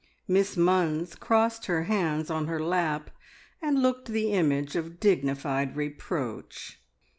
[0.27, 3.11] Miss Munns crossed her hands on her lap,
[3.61, 6.81] and looked the image of dignified reproach.